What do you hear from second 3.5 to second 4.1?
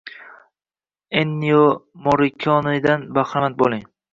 bo‘ling.